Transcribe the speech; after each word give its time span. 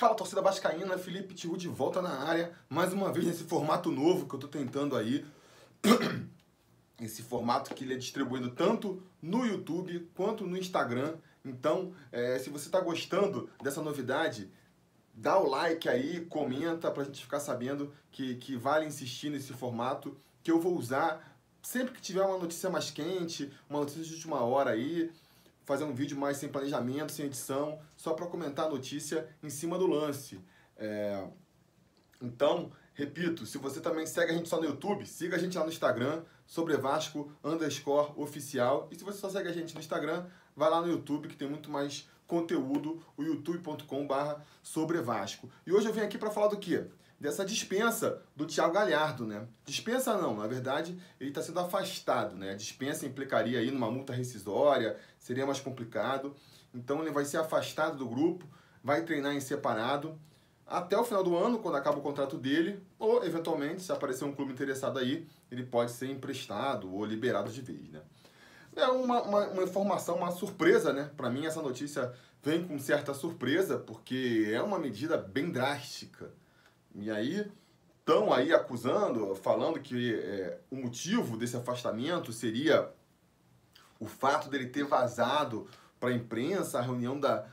Fala 0.00 0.14
torcida 0.14 0.40
vascaína, 0.40 0.96
Felipe 0.96 1.34
Tiru 1.34 1.58
de 1.58 1.68
volta 1.68 2.00
na 2.00 2.20
área, 2.22 2.54
mais 2.70 2.90
uma 2.90 3.12
vez 3.12 3.26
nesse 3.26 3.44
formato 3.44 3.92
novo 3.92 4.26
que 4.26 4.34
eu 4.34 4.38
tô 4.38 4.48
tentando 4.48 4.96
aí. 4.96 5.26
Esse 6.98 7.22
formato 7.22 7.74
que 7.74 7.84
ele 7.84 7.92
é 7.92 7.96
distribuído 7.98 8.50
tanto 8.50 9.02
no 9.20 9.44
YouTube 9.44 10.08
quanto 10.14 10.46
no 10.46 10.56
Instagram. 10.56 11.16
Então, 11.44 11.92
é, 12.10 12.38
se 12.38 12.48
você 12.48 12.64
está 12.64 12.80
gostando 12.80 13.50
dessa 13.62 13.82
novidade, 13.82 14.50
dá 15.12 15.38
o 15.38 15.46
like 15.46 15.86
aí, 15.86 16.24
comenta 16.24 16.90
pra 16.90 17.04
gente 17.04 17.20
ficar 17.20 17.38
sabendo 17.38 17.92
que, 18.10 18.36
que 18.36 18.56
vale 18.56 18.86
insistir 18.86 19.28
nesse 19.28 19.52
formato 19.52 20.16
que 20.42 20.50
eu 20.50 20.58
vou 20.58 20.78
usar 20.78 21.22
sempre 21.62 21.92
que 21.92 22.00
tiver 22.00 22.22
uma 22.22 22.38
notícia 22.38 22.70
mais 22.70 22.90
quente, 22.90 23.52
uma 23.68 23.80
notícia 23.80 24.02
de 24.02 24.14
última 24.14 24.40
hora 24.40 24.70
aí, 24.70 25.12
fazer 25.70 25.84
um 25.84 25.94
vídeo 25.94 26.18
mais 26.18 26.36
sem 26.36 26.48
planejamento, 26.48 27.12
sem 27.12 27.26
edição, 27.26 27.78
só 27.96 28.12
para 28.12 28.26
comentar 28.26 28.66
a 28.66 28.68
notícia 28.68 29.28
em 29.40 29.48
cima 29.48 29.78
do 29.78 29.86
lance. 29.86 30.40
É... 30.76 31.24
Então, 32.20 32.72
repito, 32.92 33.46
se 33.46 33.56
você 33.56 33.80
também 33.80 34.04
segue 34.04 34.32
a 34.32 34.34
gente 34.34 34.48
só 34.48 34.58
no 34.58 34.64
YouTube, 34.64 35.06
siga 35.06 35.36
a 35.36 35.38
gente 35.38 35.56
lá 35.56 35.62
no 35.62 35.70
Instagram, 35.70 36.24
sobre 36.44 36.76
Vasco 36.76 37.30
underscore 37.44 38.12
oficial. 38.16 38.88
E 38.90 38.96
se 38.96 39.04
você 39.04 39.18
só 39.18 39.30
segue 39.30 39.48
a 39.48 39.52
gente 39.52 39.72
no 39.72 39.78
Instagram, 39.78 40.26
vai 40.56 40.68
lá 40.68 40.80
no 40.80 40.88
YouTube 40.88 41.28
que 41.28 41.36
tem 41.36 41.48
muito 41.48 41.70
mais 41.70 42.08
conteúdo, 42.26 43.00
o 43.16 43.22
youtube.com 43.22 44.06
barra 44.08 44.44
sobre 44.64 45.00
Vasco. 45.00 45.48
E 45.64 45.72
hoje 45.72 45.86
eu 45.86 45.92
vim 45.92 46.00
aqui 46.00 46.18
para 46.18 46.32
falar 46.32 46.48
do 46.48 46.58
quê? 46.58 46.84
Dessa 47.20 47.44
dispensa 47.44 48.22
do 48.34 48.46
Thiago 48.46 48.72
Galhardo, 48.72 49.26
né? 49.26 49.46
Dispensa 49.66 50.16
não, 50.16 50.38
na 50.38 50.46
verdade, 50.46 50.98
ele 51.20 51.28
está 51.28 51.42
sendo 51.42 51.60
afastado, 51.60 52.34
né? 52.34 52.54
dispensa 52.54 53.04
implicaria 53.04 53.58
aí 53.58 53.70
numa 53.70 53.90
multa 53.90 54.14
rescisória, 54.14 54.96
seria 55.18 55.44
mais 55.44 55.60
complicado. 55.60 56.34
Então 56.74 57.02
ele 57.02 57.10
vai 57.10 57.26
ser 57.26 57.36
afastado 57.36 57.98
do 57.98 58.08
grupo, 58.08 58.46
vai 58.82 59.02
treinar 59.02 59.34
em 59.34 59.40
separado 59.40 60.18
até 60.66 60.96
o 60.96 61.04
final 61.04 61.22
do 61.22 61.36
ano, 61.36 61.58
quando 61.58 61.74
acaba 61.74 61.98
o 61.98 62.00
contrato 62.00 62.38
dele, 62.38 62.80
ou 62.96 63.24
eventualmente, 63.24 63.82
se 63.82 63.90
aparecer 63.90 64.24
um 64.24 64.32
clube 64.32 64.52
interessado 64.52 65.00
aí, 65.00 65.26
ele 65.50 65.64
pode 65.64 65.90
ser 65.90 66.08
emprestado 66.08 66.94
ou 66.94 67.04
liberado 67.04 67.50
de 67.50 67.60
vez, 67.60 67.90
né? 67.90 68.00
É 68.76 68.86
uma, 68.86 69.20
uma, 69.20 69.48
uma 69.48 69.62
informação, 69.64 70.16
uma 70.16 70.30
surpresa, 70.30 70.92
né? 70.92 71.10
Para 71.16 71.28
mim, 71.28 71.44
essa 71.44 71.60
notícia 71.60 72.14
vem 72.40 72.64
com 72.64 72.78
certa 72.78 73.12
surpresa, 73.12 73.78
porque 73.78 74.48
é 74.54 74.62
uma 74.62 74.78
medida 74.78 75.18
bem 75.18 75.50
drástica 75.50 76.30
e 76.94 77.10
aí 77.10 77.50
estão 77.98 78.32
aí 78.32 78.52
acusando, 78.52 79.34
falando 79.34 79.80
que 79.80 80.14
é, 80.14 80.58
o 80.70 80.76
motivo 80.76 81.36
desse 81.36 81.56
afastamento 81.56 82.32
seria 82.32 82.90
o 83.98 84.06
fato 84.06 84.48
dele 84.48 84.66
ter 84.66 84.84
vazado 84.84 85.68
para 85.98 86.10
a 86.10 86.14
imprensa 86.14 86.78
a 86.78 86.82
reunião 86.82 87.18
da 87.18 87.46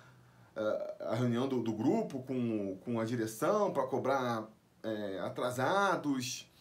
a 1.00 1.14
reunião 1.14 1.48
do, 1.48 1.62
do 1.62 1.72
grupo 1.72 2.24
com, 2.24 2.78
com 2.78 3.00
a 3.00 3.06
direção 3.06 3.72
para 3.72 3.86
cobrar 3.86 4.48
é, 4.82 5.20
atrasados. 5.20 6.52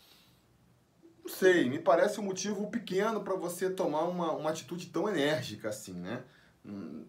Não 1.25 1.31
sei, 1.31 1.69
me 1.69 1.79
parece 1.79 2.21
um 2.21 2.25
motivo 2.25 2.69
pequeno 2.71 3.23
para 3.23 3.35
você 3.35 3.71
tomar 3.71 4.03
uma, 4.03 4.33
uma 4.33 4.51
atitude 4.51 4.89
tão 4.89 5.09
enérgica 5.09 5.71
assim, 5.71 5.95
né? 5.95 6.23
Hum, 6.65 7.07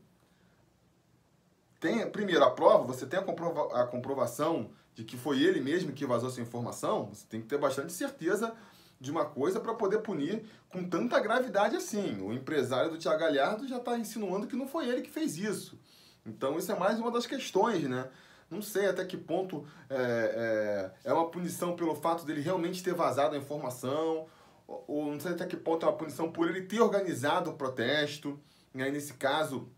tem, 1.79 2.09
primeiro, 2.09 2.43
a 2.43 2.51
prova, 2.51 2.85
você 2.85 3.05
tem 3.05 3.19
a, 3.19 3.23
comprova, 3.23 3.81
a 3.81 3.85
comprovação 3.85 4.71
de 4.97 5.03
que 5.03 5.15
foi 5.15 5.43
ele 5.43 5.61
mesmo 5.61 5.93
que 5.93 6.07
vazou 6.07 6.27
essa 6.27 6.41
informação, 6.41 7.05
você 7.13 7.23
tem 7.29 7.39
que 7.39 7.45
ter 7.45 7.59
bastante 7.59 7.93
certeza 7.93 8.51
de 8.99 9.11
uma 9.11 9.25
coisa 9.25 9.59
para 9.59 9.75
poder 9.75 9.99
punir 9.99 10.43
com 10.69 10.83
tanta 10.83 11.19
gravidade 11.19 11.75
assim. 11.75 12.19
O 12.19 12.33
empresário 12.33 12.89
do 12.89 12.97
Tiago 12.97 13.19
Galhardo 13.19 13.67
já 13.67 13.77
está 13.77 13.95
insinuando 13.95 14.47
que 14.47 14.55
não 14.55 14.67
foi 14.67 14.89
ele 14.89 15.03
que 15.03 15.11
fez 15.11 15.37
isso. 15.37 15.79
Então 16.25 16.57
isso 16.57 16.71
é 16.71 16.79
mais 16.79 16.99
uma 16.99 17.11
das 17.11 17.27
questões, 17.27 17.83
né? 17.83 18.09
Não 18.49 18.59
sei 18.59 18.87
até 18.87 19.05
que 19.05 19.15
ponto 19.15 19.67
é, 19.87 20.91
é, 21.03 21.09
é 21.11 21.13
uma 21.13 21.29
punição 21.29 21.75
pelo 21.75 21.93
fato 21.93 22.25
dele 22.25 22.41
realmente 22.41 22.81
ter 22.81 22.95
vazado 22.95 23.35
a 23.35 23.37
informação, 23.37 24.25
ou 24.65 25.11
não 25.11 25.19
sei 25.19 25.33
até 25.33 25.45
que 25.45 25.55
ponto 25.55 25.85
é 25.85 25.89
uma 25.89 25.95
punição 25.95 26.31
por 26.31 26.49
ele 26.49 26.63
ter 26.63 26.81
organizado 26.81 27.51
o 27.51 27.53
protesto. 27.53 28.39
E 28.73 28.81
aí, 28.81 28.91
nesse 28.91 29.13
caso, 29.13 29.69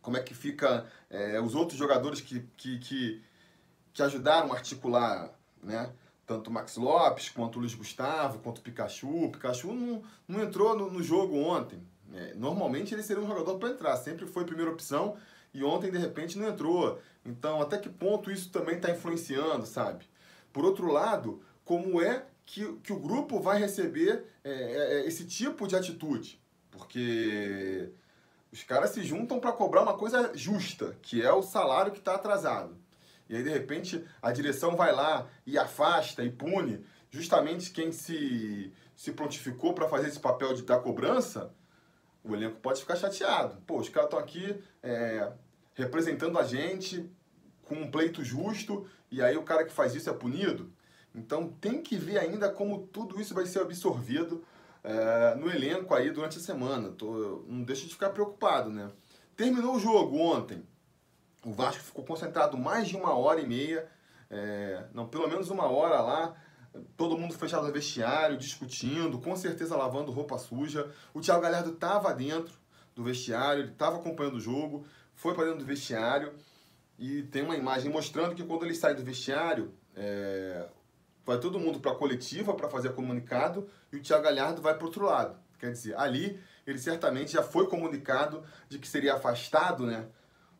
como 0.00 0.16
é 0.16 0.22
que 0.22 0.32
fica 0.32 0.86
é, 1.10 1.40
os 1.40 1.56
outros 1.56 1.78
jogadores 1.78 2.20
que, 2.20 2.40
que, 2.56 2.78
que, 2.78 3.22
que, 3.92 4.02
ajudaram 4.02 4.52
a 4.52 4.56
articular, 4.56 5.30
né? 5.62 5.92
Tanto 6.26 6.50
Max 6.50 6.76
Lopes, 6.76 7.30
quanto 7.30 7.58
Luiz 7.58 7.74
Gustavo, 7.74 8.38
quanto 8.40 8.60
Pikachu. 8.60 9.30
Pikachu 9.32 9.72
não, 9.72 10.02
não 10.26 10.42
entrou 10.42 10.76
no, 10.76 10.90
no 10.90 11.02
jogo 11.02 11.36
ontem. 11.38 11.82
É, 12.14 12.34
normalmente 12.34 12.94
ele 12.94 13.02
seria 13.02 13.22
um 13.22 13.26
jogador 13.26 13.58
para 13.58 13.70
entrar, 13.70 13.96
sempre 13.96 14.26
foi 14.26 14.42
a 14.42 14.46
primeira 14.46 14.70
opção 14.70 15.16
e 15.52 15.62
ontem 15.62 15.90
de 15.90 15.98
repente 15.98 16.38
não 16.38 16.48
entrou. 16.48 17.00
Então, 17.24 17.60
até 17.60 17.78
que 17.78 17.88
ponto 17.88 18.30
isso 18.30 18.50
também 18.50 18.76
está 18.76 18.90
influenciando, 18.90 19.66
sabe? 19.66 20.04
Por 20.52 20.64
outro 20.64 20.90
lado, 20.90 21.42
como 21.64 22.00
é 22.00 22.24
que, 22.46 22.72
que 22.82 22.92
o 22.92 22.98
grupo 22.98 23.40
vai 23.40 23.58
receber 23.58 24.24
é, 24.42 24.50
é, 24.50 25.06
esse 25.06 25.26
tipo 25.26 25.66
de 25.66 25.76
atitude? 25.76 26.40
Porque 26.70 27.90
os 28.50 28.62
caras 28.62 28.90
se 28.90 29.02
juntam 29.02 29.38
para 29.38 29.52
cobrar 29.52 29.82
uma 29.82 29.96
coisa 29.96 30.32
justa, 30.34 30.96
que 31.02 31.22
é 31.22 31.32
o 31.32 31.42
salário 31.42 31.92
que 31.92 31.98
está 31.98 32.14
atrasado. 32.14 32.76
E 33.28 33.36
aí, 33.36 33.42
de 33.42 33.50
repente, 33.50 34.04
a 34.22 34.32
direção 34.32 34.74
vai 34.74 34.92
lá 34.92 35.26
e 35.46 35.58
afasta 35.58 36.24
e 36.24 36.30
pune 36.30 36.84
justamente 37.10 37.70
quem 37.70 37.92
se, 37.92 38.72
se 38.94 39.12
prontificou 39.12 39.72
para 39.74 39.88
fazer 39.88 40.08
esse 40.08 40.20
papel 40.20 40.54
de 40.54 40.62
dar 40.62 40.78
cobrança. 40.78 41.52
O 42.24 42.34
elenco 42.34 42.60
pode 42.60 42.80
ficar 42.80 42.96
chateado. 42.96 43.60
Pô, 43.66 43.78
os 43.78 43.88
caras 43.88 44.08
estão 44.08 44.18
aqui 44.18 44.58
é, 44.82 45.32
representando 45.74 46.38
a 46.38 46.44
gente 46.44 47.10
com 47.64 47.76
um 47.76 47.90
pleito 47.90 48.24
justo 48.24 48.86
e 49.10 49.22
aí 49.22 49.36
o 49.36 49.42
cara 49.42 49.64
que 49.64 49.72
faz 49.72 49.94
isso 49.94 50.10
é 50.10 50.12
punido. 50.12 50.72
Então 51.14 51.48
tem 51.60 51.82
que 51.82 51.96
ver 51.96 52.18
ainda 52.18 52.50
como 52.50 52.86
tudo 52.86 53.20
isso 53.20 53.34
vai 53.34 53.46
ser 53.46 53.60
absorvido 53.60 54.44
é, 54.84 55.34
no 55.36 55.50
elenco 55.50 55.94
aí 55.94 56.10
durante 56.10 56.38
a 56.38 56.40
semana. 56.40 56.90
Tô, 56.90 57.44
não 57.46 57.62
deixa 57.62 57.86
de 57.86 57.94
ficar 57.94 58.10
preocupado, 58.10 58.70
né? 58.70 58.90
Terminou 59.36 59.76
o 59.76 59.80
jogo 59.80 60.18
ontem. 60.18 60.62
O 61.48 61.52
Vasco 61.52 61.82
ficou 61.82 62.04
concentrado 62.04 62.58
mais 62.58 62.88
de 62.88 62.94
uma 62.94 63.16
hora 63.16 63.40
e 63.40 63.46
meia, 63.46 63.88
é, 64.30 64.84
não, 64.92 65.08
pelo 65.08 65.26
menos 65.26 65.48
uma 65.48 65.64
hora 65.64 65.98
lá. 66.02 66.36
Todo 66.94 67.16
mundo 67.16 67.32
fechado 67.32 67.66
no 67.66 67.72
vestiário, 67.72 68.36
discutindo, 68.36 69.18
com 69.18 69.34
certeza 69.34 69.74
lavando 69.74 70.12
roupa 70.12 70.36
suja. 70.36 70.92
O 71.14 71.22
Thiago 71.22 71.40
Galhardo 71.40 71.72
estava 71.72 72.12
dentro 72.12 72.52
do 72.94 73.02
vestiário, 73.02 73.62
ele 73.62 73.72
estava 73.72 73.96
acompanhando 73.96 74.34
o 74.34 74.40
jogo, 74.40 74.84
foi 75.14 75.32
para 75.32 75.44
dentro 75.44 75.60
do 75.60 75.64
vestiário 75.64 76.34
e 76.98 77.22
tem 77.22 77.42
uma 77.42 77.56
imagem 77.56 77.90
mostrando 77.90 78.34
que 78.34 78.44
quando 78.44 78.66
ele 78.66 78.74
sai 78.74 78.94
do 78.94 79.02
vestiário, 79.02 79.72
é, 79.96 80.68
vai 81.24 81.40
todo 81.40 81.58
mundo 81.58 81.80
para 81.80 81.92
a 81.92 81.94
coletiva 81.94 82.52
para 82.52 82.68
fazer 82.68 82.92
comunicado 82.92 83.66
e 83.90 83.96
o 83.96 84.02
Thiago 84.02 84.22
Galhardo 84.22 84.60
vai 84.60 84.74
para 84.74 84.84
outro 84.84 85.06
lado. 85.06 85.34
Quer 85.58 85.72
dizer, 85.72 85.98
ali 85.98 86.38
ele 86.66 86.78
certamente 86.78 87.32
já 87.32 87.42
foi 87.42 87.66
comunicado 87.68 88.44
de 88.68 88.78
que 88.78 88.86
seria 88.86 89.14
afastado, 89.14 89.86
né? 89.86 90.08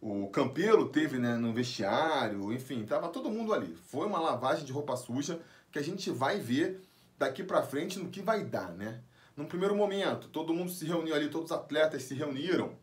O 0.00 0.28
Campelo 0.28 0.88
teve 0.88 1.18
né, 1.18 1.36
no 1.36 1.52
vestiário, 1.52 2.52
enfim, 2.52 2.84
tava 2.84 3.08
todo 3.08 3.30
mundo 3.30 3.52
ali. 3.52 3.74
Foi 3.86 4.06
uma 4.06 4.20
lavagem 4.20 4.64
de 4.64 4.72
roupa 4.72 4.96
suja 4.96 5.40
que 5.72 5.78
a 5.78 5.82
gente 5.82 6.10
vai 6.10 6.38
ver 6.38 6.80
daqui 7.18 7.42
para 7.42 7.62
frente 7.62 7.98
no 7.98 8.08
que 8.08 8.22
vai 8.22 8.44
dar, 8.44 8.70
né? 8.72 9.02
Num 9.36 9.46
primeiro 9.46 9.74
momento, 9.74 10.28
todo 10.28 10.54
mundo 10.54 10.70
se 10.70 10.84
reuniu 10.84 11.14
ali, 11.14 11.28
todos 11.28 11.50
os 11.50 11.56
atletas 11.56 12.02
se 12.04 12.14
reuniram 12.14 12.76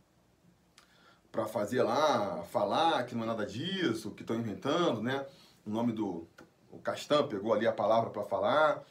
para 1.32 1.46
fazer 1.46 1.84
lá, 1.84 2.44
falar 2.44 3.06
que 3.06 3.16
não 3.16 3.24
é 3.24 3.28
nada 3.28 3.46
disso, 3.46 4.12
que 4.12 4.24
estão 4.24 4.36
inventando, 4.36 5.02
né? 5.02 5.26
O 5.66 5.70
nome 5.70 5.92
do, 5.92 6.28
o 6.72 6.80
Castan 6.80 7.28
pegou 7.28 7.54
ali 7.54 7.68
a 7.68 7.72
palavra 7.74 8.10
para 8.10 8.24
falar, 8.24 8.84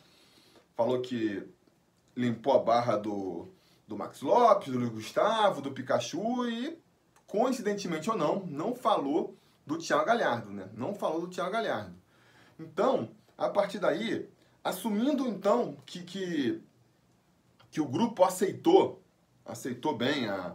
falou 0.74 1.00
que 1.00 1.46
limpou 2.16 2.54
a 2.54 2.58
barra 2.58 2.96
do, 2.96 3.48
do 3.86 3.96
Max 3.96 4.20
Lopes, 4.20 4.72
do 4.72 4.78
Luiz 4.78 4.90
Gustavo, 4.90 5.60
do 5.60 5.72
Pikachu 5.72 6.46
e, 6.48 6.78
coincidentemente 7.34 8.08
ou 8.08 8.16
não, 8.16 8.46
não 8.46 8.76
falou 8.76 9.36
do 9.66 9.76
Thiago 9.76 10.04
Galhardo, 10.04 10.50
né? 10.52 10.68
Não 10.72 10.94
falou 10.94 11.22
do 11.22 11.26
Thiago 11.26 11.50
Galhardo. 11.50 11.92
Então, 12.60 13.10
a 13.36 13.48
partir 13.48 13.80
daí, 13.80 14.30
assumindo 14.62 15.26
então 15.26 15.76
que, 15.84 16.04
que, 16.04 16.62
que 17.72 17.80
o 17.80 17.88
grupo 17.88 18.22
aceitou, 18.22 19.02
aceitou 19.44 19.96
bem 19.96 20.28
a, 20.28 20.54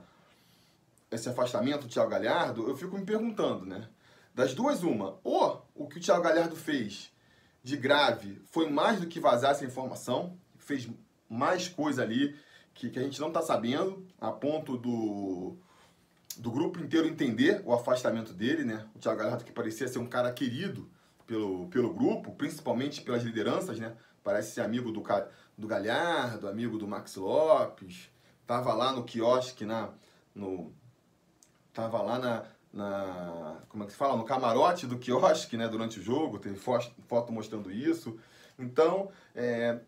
esse 1.12 1.28
afastamento 1.28 1.82
do 1.82 1.90
Thiago 1.90 2.12
Galhardo, 2.12 2.70
eu 2.70 2.78
fico 2.78 2.98
me 2.98 3.04
perguntando, 3.04 3.66
né? 3.66 3.90
Das 4.34 4.54
duas, 4.54 4.82
uma. 4.82 5.20
Ou 5.22 5.62
o 5.76 5.86
que 5.86 5.98
o 5.98 6.02
Thiago 6.02 6.24
Galhardo 6.24 6.56
fez 6.56 7.12
de 7.62 7.76
grave 7.76 8.42
foi 8.52 8.70
mais 8.70 9.02
do 9.02 9.08
que 9.08 9.20
vazar 9.20 9.52
essa 9.52 9.66
informação, 9.66 10.38
fez 10.58 10.88
mais 11.28 11.68
coisa 11.68 12.04
ali 12.04 12.40
que, 12.74 12.90
que 12.90 13.00
a 13.00 13.04
gente 13.04 13.20
não 13.20 13.28
está 13.28 13.42
sabendo, 13.42 14.08
a 14.18 14.32
ponto 14.32 14.78
do, 14.78 15.58
do 16.40 16.50
grupo 16.50 16.80
inteiro 16.80 17.06
entender 17.06 17.62
o 17.66 17.74
afastamento 17.74 18.32
dele, 18.32 18.64
né? 18.64 18.86
O 18.96 19.00
Thiago 19.00 19.20
Galhardo 19.20 19.44
que 19.44 19.52
parecia 19.52 19.90
ser 19.90 20.00
um 20.00 20.08
cara 20.08 20.32
querido 20.32 20.90
pelo, 21.28 21.68
pelo 21.68 21.94
grupo, 21.94 22.32
principalmente 22.32 23.02
pelas 23.02 23.24
lideranças, 23.24 23.78
né? 23.78 23.94
Parece 24.24 24.54
ser 24.54 24.62
amigo 24.62 24.90
do, 24.90 25.04
do 25.58 25.68
Galhardo, 25.68 26.48
amigo 26.48 26.78
do 26.78 26.88
Max 26.88 27.18
Lopes, 27.18 28.10
tava 28.48 28.74
lá 28.74 28.94
no 28.94 29.04
quiosque, 29.04 29.66
na, 29.66 29.90
no, 30.34 30.74
tava 31.74 32.02
lá 32.02 32.18
na, 32.18 32.46
na 32.72 33.58
como 33.68 33.84
é 33.84 33.86
que 33.86 33.92
se 33.92 33.98
fala, 33.98 34.16
no 34.16 34.24
camarote 34.24 34.88
do 34.88 34.98
quiosque, 34.98 35.58
né, 35.58 35.68
durante 35.68 36.00
o 36.00 36.02
jogo, 36.02 36.40
tem 36.40 36.56
foto 36.56 37.34
mostrando 37.34 37.70
isso. 37.70 38.18
Então, 38.58 39.12
é, 39.36 39.80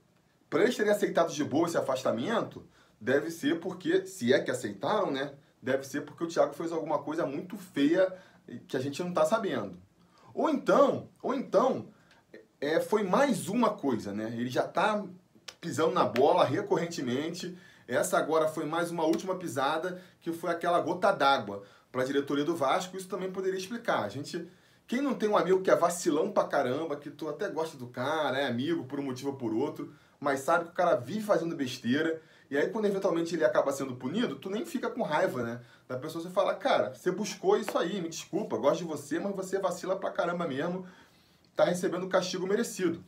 para 0.50 0.64
eles 0.64 0.76
terem 0.76 0.92
aceitado 0.92 1.32
de 1.32 1.44
boa 1.46 1.66
esse 1.66 1.78
afastamento, 1.78 2.68
deve 3.00 3.32
ser 3.32 3.62
porque, 3.62 4.06
se 4.06 4.34
é 4.34 4.40
que 4.42 4.52
aceitaram, 4.52 5.12
né, 5.12 5.34
deve 5.62 5.84
ser 5.84 6.02
porque 6.02 6.24
o 6.24 6.28
Thiago 6.28 6.54
fez 6.54 6.72
alguma 6.72 7.00
coisa 7.00 7.26
muito 7.26 7.58
feia 7.58 8.14
que 8.68 8.76
a 8.76 8.80
gente 8.80 9.02
não 9.02 9.10
está 9.10 9.26
sabendo. 9.26 9.78
Ou 10.34 10.50
então, 10.50 11.10
ou 11.22 11.34
então, 11.34 11.88
é, 12.60 12.80
foi 12.80 13.04
mais 13.04 13.48
uma 13.48 13.72
coisa, 13.72 14.14
né? 14.14 14.34
Ele 14.38 14.50
já 14.50 14.66
está 14.66 15.04
pisando 15.60 15.94
na 15.94 16.06
bola 16.06 16.44
recorrentemente. 16.44 17.58
Essa 17.88 18.18
agora 18.18 18.48
foi 18.48 18.66
mais 18.66 18.90
uma 18.90 19.04
última 19.04 19.36
pisada, 19.36 20.02
que 20.22 20.32
foi 20.32 20.50
aquela 20.50 20.80
gota 20.80 21.12
d'água 21.12 21.64
para 21.92 22.02
a 22.02 22.06
diretoria 22.06 22.46
do 22.46 22.56
Vasco. 22.56 22.96
Isso 22.96 23.08
também 23.08 23.32
poderia 23.32 23.60
explicar. 23.60 24.04
A 24.04 24.10
gente, 24.10 24.48
quem 24.88 25.02
não 25.02 25.14
tem 25.14 25.30
um 25.30 25.38
amigo 25.38 25.62
que 25.62 25.70
é 25.70 25.76
vacilão 25.76 26.32
pra 26.32 26.46
caramba, 26.46 26.96
que 26.96 27.10
tu 27.10 27.28
até 27.28 27.50
gosta 27.50 27.78
do 27.78 27.88
cara, 27.88 28.40
é 28.40 28.48
amigo 28.48 28.86
por 28.86 29.00
um 29.00 29.04
motivo 29.04 29.30
ou 29.30 29.36
por 29.36 29.54
outro, 29.54 29.94
mas 30.20 30.42
sabe 30.42 30.66
que 30.66 30.72
o 30.72 30.76
cara 30.76 30.96
vive 30.96 31.22
fazendo 31.22 31.56
besteira 31.56 32.22
e 32.52 32.58
aí, 32.58 32.68
quando 32.68 32.84
eventualmente 32.84 33.34
ele 33.34 33.46
acaba 33.46 33.72
sendo 33.72 33.96
punido, 33.96 34.36
tu 34.36 34.50
nem 34.50 34.66
fica 34.66 34.90
com 34.90 35.04
raiva, 35.04 35.42
né? 35.42 35.62
Da 35.88 35.98
pessoa 35.98 36.22
você 36.22 36.30
fala, 36.30 36.54
cara, 36.54 36.94
você 36.94 37.10
buscou 37.10 37.58
isso 37.58 37.78
aí, 37.78 38.02
me 38.02 38.10
desculpa, 38.10 38.58
gosto 38.58 38.80
de 38.80 38.84
você, 38.84 39.18
mas 39.20 39.34
você 39.34 39.58
vacila 39.58 39.96
pra 39.96 40.12
caramba 40.12 40.46
mesmo, 40.46 40.86
tá 41.56 41.64
recebendo 41.64 42.04
o 42.04 42.10
castigo 42.10 42.46
merecido. 42.46 43.02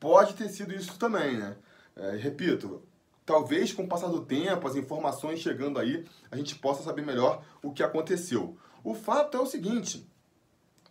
Pode 0.00 0.34
ter 0.34 0.48
sido 0.48 0.74
isso 0.74 0.98
também, 0.98 1.38
né? 1.38 1.56
É, 1.94 2.16
repito, 2.16 2.82
talvez 3.24 3.72
com 3.72 3.84
o 3.84 3.88
passar 3.88 4.08
do 4.08 4.24
tempo, 4.24 4.66
as 4.66 4.74
informações 4.74 5.38
chegando 5.38 5.78
aí, 5.78 6.04
a 6.28 6.36
gente 6.36 6.56
possa 6.56 6.82
saber 6.82 7.06
melhor 7.06 7.44
o 7.62 7.70
que 7.70 7.84
aconteceu. 7.84 8.56
O 8.82 8.96
fato 8.96 9.36
é 9.36 9.40
o 9.40 9.46
seguinte, 9.46 10.10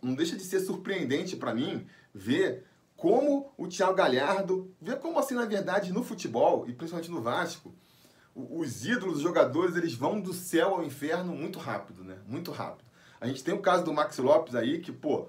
não 0.00 0.14
deixa 0.14 0.34
de 0.34 0.44
ser 0.44 0.60
surpreendente 0.60 1.36
para 1.36 1.54
mim 1.54 1.86
ver 2.14 2.64
como 2.96 3.52
o 3.58 3.68
Thiago 3.68 3.94
Galhardo, 3.94 4.74
ver 4.80 4.98
como 4.98 5.18
assim, 5.18 5.34
na 5.34 5.44
verdade, 5.44 5.92
no 5.92 6.02
futebol, 6.02 6.66
e 6.66 6.72
principalmente 6.72 7.10
no 7.10 7.20
Vasco, 7.20 7.74
os 8.38 8.86
ídolos, 8.86 9.16
os 9.16 9.22
jogadores, 9.22 9.74
eles 9.74 9.94
vão 9.94 10.20
do 10.20 10.32
céu 10.32 10.76
ao 10.76 10.84
inferno 10.84 11.34
muito 11.34 11.58
rápido, 11.58 12.04
né? 12.04 12.16
Muito 12.26 12.52
rápido. 12.52 12.86
A 13.20 13.26
gente 13.26 13.42
tem 13.42 13.52
o 13.52 13.60
caso 13.60 13.84
do 13.84 13.92
Max 13.92 14.16
Lopes 14.18 14.54
aí, 14.54 14.78
que, 14.78 14.92
pô, 14.92 15.26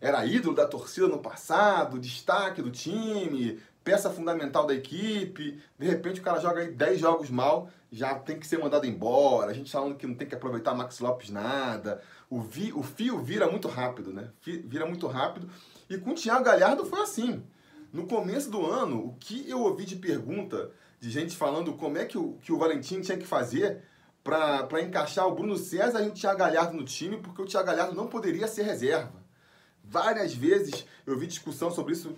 era 0.00 0.26
ídolo 0.26 0.54
da 0.54 0.66
torcida 0.66 1.08
no 1.08 1.18
passado, 1.18 1.98
destaque 1.98 2.60
do 2.60 2.70
time, 2.70 3.58
peça 3.82 4.10
fundamental 4.10 4.66
da 4.66 4.74
equipe. 4.74 5.58
De 5.78 5.86
repente 5.86 6.20
o 6.20 6.22
cara 6.22 6.38
joga 6.38 6.60
aí 6.60 6.70
10 6.70 7.00
jogos 7.00 7.30
mal, 7.30 7.70
já 7.90 8.14
tem 8.14 8.38
que 8.38 8.46
ser 8.46 8.58
mandado 8.58 8.86
embora. 8.86 9.50
A 9.50 9.54
gente 9.54 9.72
falando 9.72 9.96
que 9.96 10.06
não 10.06 10.14
tem 10.14 10.28
que 10.28 10.34
aproveitar 10.34 10.74
Max 10.74 11.00
Lopes 11.00 11.30
nada. 11.30 12.02
O, 12.28 12.40
vi, 12.40 12.70
o 12.74 12.82
fio 12.82 13.18
vira 13.18 13.50
muito 13.50 13.68
rápido, 13.68 14.12
né? 14.12 14.28
Vira 14.42 14.84
muito 14.84 15.06
rápido. 15.06 15.48
E 15.88 15.96
com 15.96 16.10
o 16.10 16.14
Thiago 16.14 16.44
Galhardo 16.44 16.84
foi 16.84 17.00
assim. 17.00 17.42
No 17.92 18.06
começo 18.06 18.50
do 18.50 18.66
ano, 18.66 19.06
o 19.06 19.16
que 19.18 19.48
eu 19.48 19.62
ouvi 19.62 19.86
de 19.86 19.96
pergunta 19.96 20.70
de 21.00 21.10
gente 21.10 21.36
falando 21.36 21.74
como 21.74 21.98
é 21.98 22.04
que 22.04 22.18
o, 22.18 22.34
que 22.42 22.52
o 22.52 22.58
Valentim 22.58 23.00
tinha 23.00 23.18
que 23.18 23.26
fazer 23.26 23.82
para 24.22 24.82
encaixar 24.82 25.26
o 25.26 25.34
Bruno 25.34 25.56
César 25.56 26.02
e 26.02 26.08
o 26.08 26.12
Thiago 26.12 26.38
Galhardo 26.38 26.76
no 26.76 26.84
time, 26.84 27.16
porque 27.18 27.40
o 27.40 27.46
Thiago 27.46 27.66
Galhardo 27.66 27.94
não 27.94 28.08
poderia 28.08 28.48
ser 28.48 28.62
reserva. 28.62 29.24
Várias 29.84 30.34
vezes 30.34 30.84
eu 31.06 31.16
vi 31.16 31.28
discussão 31.28 31.70
sobre 31.70 31.92
isso. 31.92 32.16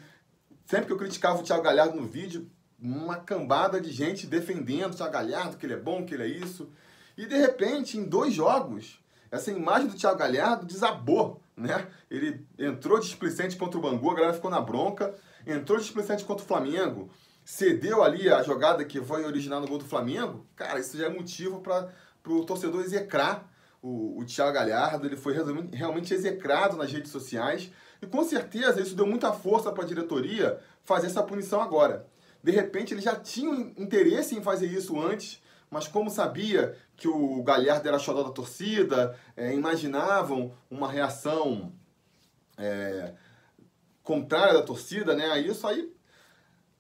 Sempre 0.64 0.86
que 0.86 0.92
eu 0.92 0.96
criticava 0.96 1.38
o 1.38 1.42
Thiago 1.42 1.62
Galhardo 1.62 1.96
no 1.96 2.06
vídeo, 2.06 2.50
uma 2.80 3.16
cambada 3.16 3.80
de 3.80 3.90
gente 3.90 4.26
defendendo 4.26 4.92
o 4.92 4.96
Thiago 4.96 5.12
Galhardo, 5.12 5.56
que 5.56 5.66
ele 5.66 5.75
é 5.75 5.78
bom, 5.78 6.06
que 6.06 6.14
ele 6.14 6.22
é 6.22 6.28
isso. 6.28 6.70
E 7.16 7.26
de 7.26 7.36
repente, 7.36 7.98
em 7.98 8.04
dois 8.04 8.32
jogos, 8.32 9.02
essa 9.30 9.50
imagem 9.50 9.88
do 9.88 9.96
Thiago 9.96 10.19
Galhardo 10.19 10.64
desabou, 10.64 11.42
né? 11.56 11.88
Ele 12.10 12.46
entrou 12.58 12.98
displicente 12.98 13.56
contra 13.56 13.78
o 13.78 13.82
Bangu, 13.82 14.10
a 14.10 14.14
galera 14.14 14.32
ficou 14.32 14.50
na 14.50 14.60
bronca. 14.60 15.14
Entrou 15.46 15.78
displicente 15.78 16.25
contra 16.25 16.44
o 16.44 16.48
Flamengo, 16.48 17.10
cedeu 17.48 18.02
ali 18.02 18.28
a 18.28 18.42
jogada 18.42 18.84
que 18.84 19.00
foi 19.00 19.24
originar 19.24 19.58
no 19.58 19.66
gol 19.66 19.78
do 19.78 19.84
Flamengo, 19.86 20.44
cara, 20.54 20.78
isso 20.78 20.98
já 20.98 21.06
é 21.06 21.08
motivo 21.08 21.62
para 21.62 21.90
o 22.26 22.44
torcedor 22.44 22.82
execrar 22.82 23.50
o, 23.80 24.20
o 24.20 24.24
Thiago 24.26 24.52
Galhardo. 24.52 25.06
Ele 25.06 25.16
foi 25.16 25.34
realmente 25.72 26.12
execrado 26.12 26.76
nas 26.76 26.92
redes 26.92 27.10
sociais. 27.10 27.72
E 28.02 28.06
com 28.06 28.22
certeza 28.22 28.82
isso 28.82 28.94
deu 28.94 29.06
muita 29.06 29.32
força 29.32 29.72
para 29.72 29.82
a 29.82 29.86
diretoria 29.86 30.60
fazer 30.84 31.06
essa 31.06 31.22
punição 31.22 31.62
agora. 31.62 32.06
De 32.44 32.50
repente 32.50 32.92
eles 32.92 33.02
já 33.02 33.16
tinham 33.16 33.72
interesse 33.78 34.36
em 34.36 34.42
fazer 34.42 34.66
isso 34.66 35.00
antes, 35.00 35.42
mas 35.70 35.88
como 35.88 36.10
sabia 36.10 36.76
que 36.98 37.08
o 37.08 37.42
Galhardo 37.42 37.88
era 37.88 37.98
xodó 37.98 38.24
da 38.24 38.30
torcida, 38.30 39.18
é, 39.34 39.54
imaginavam 39.54 40.52
uma 40.70 40.92
reação 40.92 41.72
é, 42.58 43.14
contrária 44.02 44.52
da 44.52 44.62
torcida, 44.62 45.14
né? 45.14 45.30
Aí 45.30 45.48
isso 45.48 45.66
aí 45.66 45.96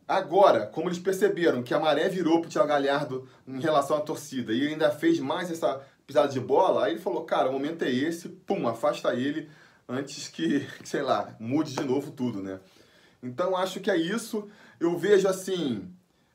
Agora, 0.08 0.64
como 0.64 0.88
eles 0.88 0.98
perceberam 0.98 1.62
que 1.62 1.74
a 1.74 1.78
maré 1.78 2.08
virou 2.08 2.40
pro 2.40 2.48
Thiago 2.48 2.66
Galhardo 2.66 3.28
em 3.46 3.60
relação 3.60 3.98
à 3.98 4.00
torcida 4.00 4.54
e 4.54 4.66
ainda 4.66 4.90
fez 4.90 5.20
mais 5.20 5.50
essa 5.50 5.82
pisada 6.06 6.28
de 6.28 6.40
bola, 6.40 6.86
aí 6.86 6.92
ele 6.92 7.00
falou, 7.00 7.24
cara, 7.24 7.50
o 7.50 7.52
momento 7.52 7.82
é 7.84 7.90
esse, 7.90 8.30
pum, 8.30 8.66
afasta 8.66 9.14
ele 9.14 9.50
antes 9.86 10.28
que, 10.28 10.66
sei 10.82 11.02
lá, 11.02 11.36
mude 11.38 11.74
de 11.74 11.84
novo 11.84 12.10
tudo, 12.10 12.42
né? 12.42 12.58
Então 13.22 13.54
acho 13.54 13.80
que 13.80 13.90
é 13.90 13.98
isso. 13.98 14.48
Eu 14.80 14.96
vejo 14.96 15.28
assim, 15.28 15.86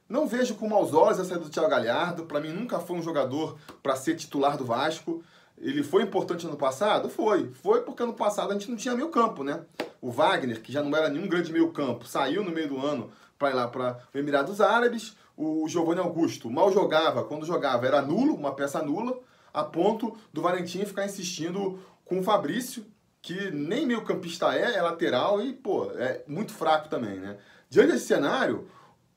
não 0.07 0.27
vejo 0.27 0.53
com 0.53 0.69
maus 0.69 0.93
olhos 0.93 1.19
a 1.19 1.25
saída 1.25 1.43
do 1.43 1.49
Thiago 1.49 1.69
Galhardo. 1.69 2.25
Para 2.25 2.39
mim 2.39 2.49
nunca 2.49 2.79
foi 2.79 2.95
um 2.95 3.01
jogador 3.01 3.57
para 3.81 3.95
ser 3.95 4.15
titular 4.15 4.55
do 4.55 4.65
Vasco. 4.65 5.23
Ele 5.57 5.81
foi 5.81 6.03
importante 6.03 6.45
ano 6.45 6.57
passado? 6.57 7.09
Foi. 7.09 7.49
Foi 7.53 7.81
porque 7.81 8.03
ano 8.03 8.13
passado 8.13 8.51
a 8.51 8.53
gente 8.53 8.69
não 8.69 8.77
tinha 8.77 8.93
meio 8.93 9.09
campo, 9.09 9.43
né? 9.43 9.61
O 9.99 10.11
Wagner, 10.11 10.61
que 10.61 10.71
já 10.71 10.83
não 10.83 10.95
era 10.95 11.09
nenhum 11.09 11.27
grande 11.27 11.51
meio 11.51 11.71
campo, 11.71 12.05
saiu 12.05 12.43
no 12.43 12.51
meio 12.51 12.67
do 12.67 12.85
ano 12.85 13.09
para 13.37 13.49
ir 13.49 13.53
lá 13.53 13.67
para 13.67 13.99
o 14.13 14.17
Emirados 14.17 14.61
Árabes. 14.61 15.15
O 15.35 15.67
Giovanni 15.67 15.99
Augusto 15.99 16.49
mal 16.49 16.71
jogava, 16.71 17.23
quando 17.23 17.45
jogava 17.45 17.87
era 17.87 18.01
nulo, 18.01 18.35
uma 18.35 18.53
peça 18.53 18.81
nula, 18.81 19.19
a 19.53 19.63
ponto 19.63 20.15
do 20.31 20.41
Valentim 20.41 20.85
ficar 20.85 21.05
insistindo 21.05 21.79
com 22.05 22.19
o 22.19 22.23
Fabrício, 22.23 22.85
que 23.21 23.51
nem 23.51 23.85
meio 23.85 24.03
campista 24.03 24.55
é, 24.55 24.75
é 24.75 24.81
lateral 24.81 25.41
e, 25.41 25.53
pô, 25.53 25.89
é 25.91 26.23
muito 26.27 26.51
fraco 26.53 26.89
também, 26.89 27.19
né? 27.19 27.37
Diante 27.69 27.93
desse 27.93 28.05
cenário, 28.05 28.67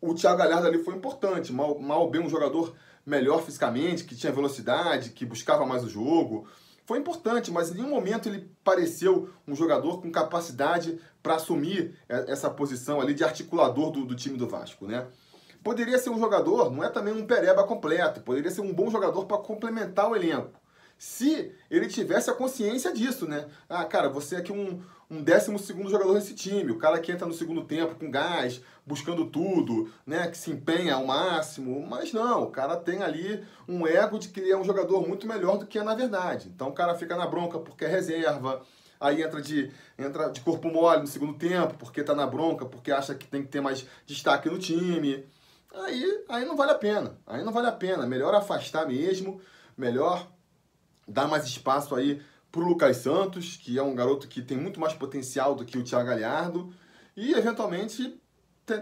o 0.01 0.15
Thiago 0.15 0.39
Galhardo 0.39 0.69
ali 0.69 0.83
foi 0.83 0.95
importante, 0.95 1.53
mal, 1.53 1.79
mal 1.79 2.09
bem 2.09 2.23
um 2.23 2.29
jogador 2.29 2.75
melhor 3.05 3.43
fisicamente, 3.43 4.05
que 4.05 4.17
tinha 4.17 4.33
velocidade, 4.33 5.11
que 5.11 5.27
buscava 5.27 5.67
mais 5.67 5.85
o 5.85 5.89
jogo, 5.89 6.49
foi 6.87 6.99
importante, 6.99 7.51
mas 7.51 7.71
em 7.71 7.75
nenhum 7.75 7.91
momento 7.91 8.29
ele 8.29 8.49
pareceu 8.65 9.29
um 9.47 9.55
jogador 9.55 10.01
com 10.01 10.11
capacidade 10.11 10.99
para 11.23 11.35
assumir 11.35 11.99
essa 12.09 12.49
posição 12.49 13.01
ali 13.01 13.13
de 13.13 13.25
articulador 13.25 13.91
do, 13.91 14.07
do 14.07 14.15
time 14.15 14.39
do 14.39 14.49
Vasco, 14.49 14.87
né? 14.87 15.07
Poderia 15.63 15.99
ser 15.99 16.11
um 16.11 16.19
jogador, 16.19 16.71
não 16.71 16.85
é 16.85 16.89
também 16.89 17.13
um 17.13 17.27
pereba 17.27 17.65
completo, 17.65 18.21
poderia 18.21 18.51
ser 18.53 18.61
um 18.61 18.73
bom 18.73 18.89
jogador 18.89 19.25
para 19.27 19.39
complementar 19.39 20.09
o 20.09 20.15
elenco 20.15 20.53
se 20.99 21.53
ele 21.71 21.89
tivesse 21.89 22.31
a 22.31 22.35
consciência 22.35 22.93
disso, 22.93 23.27
né? 23.27 23.47
Ah, 23.69 23.85
cara, 23.85 24.09
você 24.09 24.37
é 24.37 24.39
aqui 24.39 24.53
um, 24.53 24.83
um 25.11 25.23
décimo 25.23 25.59
segundo 25.59 25.91
jogador 25.91 26.15
nesse 26.15 26.35
time, 26.35 26.73
o 26.73 26.79
cara 26.79 26.99
que 26.99 27.13
entra 27.13 27.27
no 27.27 27.35
segundo 27.35 27.65
tempo 27.65 27.95
com 27.95 28.11
gás, 28.11 28.63
buscando 28.85 29.27
tudo, 29.27 29.91
né? 30.07 30.29
Que 30.29 30.39
se 30.39 30.51
empenha 30.51 30.95
ao 30.95 31.07
máximo, 31.07 31.87
mas 31.87 32.13
não, 32.13 32.45
o 32.45 32.51
cara 32.51 32.77
tem 32.77 33.03
ali 33.03 33.45
um 33.69 33.87
ego 33.87 34.19
de 34.19 34.29
que 34.29 34.41
ele 34.41 34.51
é 34.51 34.57
um 34.57 34.65
jogador 34.65 35.07
muito 35.07 35.27
melhor 35.27 35.59
do 35.59 35.67
que 35.67 35.79
é 35.79 35.83
na 35.83 35.95
verdade. 35.95 36.51
Então 36.55 36.69
o 36.69 36.73
cara 36.73 36.95
fica 36.95 37.15
na 37.17 37.27
bronca 37.27 37.59
porque 37.59 37.85
é 37.85 37.89
reserva, 37.89 38.63
aí 38.99 39.23
entra 39.23 39.43
de, 39.43 39.71
entra 39.99 40.29
de 40.31 40.41
corpo 40.41 40.69
mole 40.69 41.03
no 41.03 41.07
segundo 41.07 41.35
tempo, 41.35 41.75
porque 41.75 42.03
tá 42.03 42.15
na 42.15 42.27
bronca, 42.27 42.65
porque 42.65 42.91
acha 42.91 43.15
que 43.15 43.27
tem 43.27 43.43
que 43.43 43.49
ter 43.49 43.61
mais 43.61 43.87
destaque 44.07 44.49
no 44.49 44.59
time. 44.59 45.27
Aí, 45.75 46.25
aí 46.31 46.45
não 46.47 46.57
vale 46.57 46.73
a 46.73 46.77
pena, 46.77 47.19
aí 47.27 47.45
não 47.45 47.53
vale 47.53 47.67
a 47.67 47.73
pena, 47.73 48.07
melhor 48.07 48.35
afastar 48.35 48.87
mesmo, 48.89 49.43
melhor 49.77 50.27
dar 51.07 51.27
mais 51.27 51.45
espaço 51.45 51.95
aí 51.95 52.21
para 52.51 52.61
o 52.61 52.65
Lucas 52.65 52.97
Santos, 52.99 53.57
que 53.57 53.79
é 53.79 53.83
um 53.83 53.95
garoto 53.95 54.29
que 54.29 54.43
tem 54.43 54.57
muito 54.57 54.81
mais 54.81 54.95
potencial 54.95 55.55
do 55.55 55.65
que 55.65 55.79
o 55.79 55.85
Thiago 55.85 56.09
Galhardo, 56.09 56.73
e 57.17 57.33
eventualmente 57.33 58.21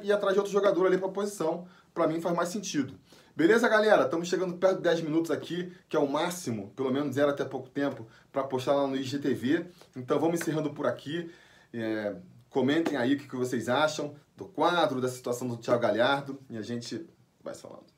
ir 0.03 0.13
atrás 0.13 0.35
de 0.35 0.39
outro 0.39 0.53
jogador 0.53 0.87
ali 0.87 0.97
para 0.97 1.09
a 1.09 1.13
posição, 1.13 1.67
para 1.93 2.07
mim 2.07 2.21
faz 2.21 2.35
mais 2.35 2.49
sentido. 2.49 2.99
Beleza, 3.37 3.69
galera? 3.69 4.05
Estamos 4.05 4.29
chegando 4.29 4.55
perto 4.55 4.77
de 4.77 4.83
10 4.83 5.01
minutos 5.03 5.31
aqui, 5.31 5.73
que 5.89 5.97
é 5.97 5.99
o 5.99 6.09
máximo, 6.09 6.71
pelo 6.77 6.93
menos 6.93 7.17
era 7.17 7.33
até 7.33 7.45
pouco 7.45 7.69
tempo, 7.69 8.07
para 8.31 8.45
postar 8.45 8.75
lá 8.75 8.87
no 8.87 8.97
IGTV. 8.97 9.67
Então 9.97 10.21
vamos 10.21 10.41
encerrando 10.41 10.71
por 10.71 10.87
aqui. 10.87 11.31
É, 11.73 12.15
comentem 12.49 12.97
aí 12.97 13.15
o 13.15 13.19
que 13.19 13.35
vocês 13.35 13.69
acham 13.69 14.15
do 14.37 14.45
quadro, 14.45 15.01
da 15.01 15.09
situação 15.09 15.49
do 15.49 15.57
Thiago 15.57 15.83
Galhardo, 15.83 16.41
e 16.49 16.57
a 16.57 16.63
gente 16.63 17.05
vai 17.43 17.55
falando. 17.55 17.94